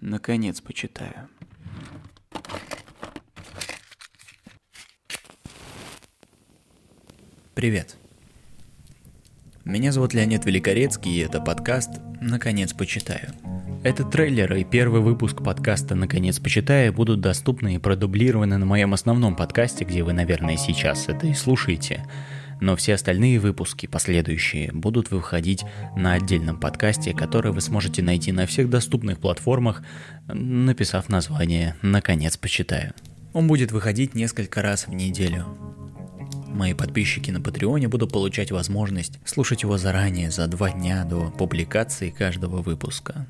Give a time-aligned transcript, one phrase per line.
[0.00, 1.28] наконец почитаю.
[7.54, 7.96] Привет.
[9.64, 13.32] Меня зовут Леонид Великорецкий, и это подкаст «Наконец почитаю».
[13.84, 19.36] Этот трейлер и первый выпуск подкаста «Наконец почитаю» будут доступны и продублированы на моем основном
[19.36, 22.06] подкасте, где вы, наверное, сейчас это и слушаете.
[22.60, 25.64] Но все остальные выпуски, последующие, будут выходить
[25.96, 29.82] на отдельном подкасте, который вы сможете найти на всех доступных платформах,
[30.28, 32.92] написав название «Наконец почитаю».
[33.32, 35.46] Он будет выходить несколько раз в неделю.
[36.48, 42.10] Мои подписчики на Патреоне будут получать возможность слушать его заранее, за два дня до публикации
[42.10, 43.26] каждого выпуска.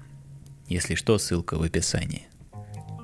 [0.68, 2.26] Если что, ссылка в описании.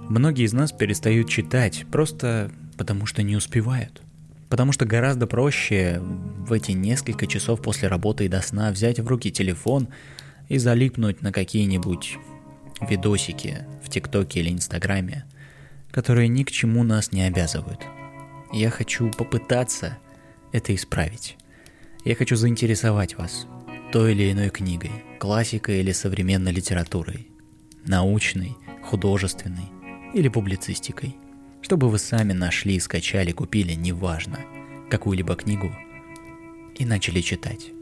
[0.09, 4.03] Многие из нас перестают читать просто потому, что не успевают.
[4.49, 9.07] Потому что гораздо проще в эти несколько часов после работы и до сна взять в
[9.07, 9.89] руки телефон
[10.49, 12.17] и залипнуть на какие-нибудь
[12.81, 15.25] видосики в ТикТоке или Инстаграме,
[15.91, 17.81] которые ни к чему нас не обязывают.
[18.53, 19.99] Я хочу попытаться
[20.53, 21.37] это исправить.
[22.05, 23.47] Я хочу заинтересовать вас
[23.91, 27.29] той или иной книгой, классикой или современной литературой,
[27.85, 29.67] научной, художественной
[30.15, 31.17] или публицистикой,
[31.67, 34.39] чтобы вы сами нашли, скачали, купили, неважно,
[34.89, 35.75] какую-либо книгу
[36.77, 37.73] и начали читать.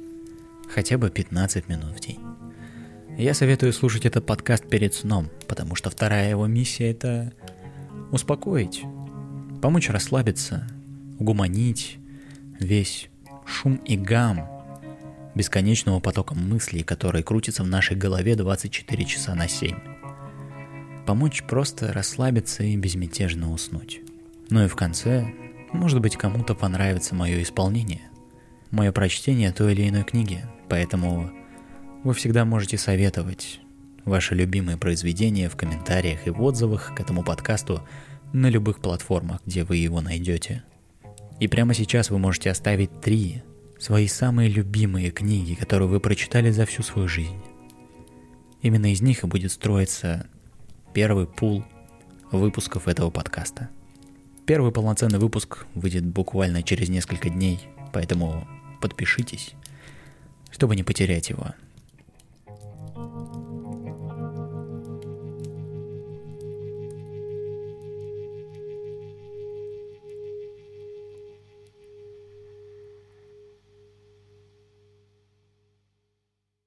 [0.70, 2.18] Хотя бы 15 минут в день.
[3.18, 7.34] Я советую слушать этот подкаст перед сном, потому что вторая его миссия это
[8.10, 8.84] успокоить,
[9.60, 10.66] помочь расслабиться,
[11.18, 11.98] угуманить
[12.58, 13.10] весь
[13.44, 14.48] шум и гам
[15.34, 19.93] бесконечного потока мыслей, который крутится в нашей голове 24 часа на 7
[21.06, 24.00] помочь просто расслабиться и безмятежно уснуть.
[24.50, 25.26] Ну и в конце,
[25.72, 28.02] может быть, кому-то понравится мое исполнение,
[28.70, 31.30] мое прочтение той или иной книги, поэтому
[32.02, 33.60] вы всегда можете советовать
[34.04, 37.82] ваши любимые произведения в комментариях и в отзывах к этому подкасту
[38.32, 40.64] на любых платформах, где вы его найдете.
[41.40, 43.42] И прямо сейчас вы можете оставить три
[43.78, 47.42] свои самые любимые книги, которые вы прочитали за всю свою жизнь.
[48.62, 50.26] Именно из них и будет строиться
[50.94, 51.64] первый пул
[52.30, 53.68] выпусков этого подкаста.
[54.46, 57.58] Первый полноценный выпуск выйдет буквально через несколько дней,
[57.92, 58.46] поэтому
[58.80, 59.54] подпишитесь,
[60.52, 61.48] чтобы не потерять его.